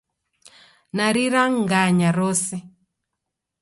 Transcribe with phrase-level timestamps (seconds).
[0.97, 2.57] Nariranganya rose.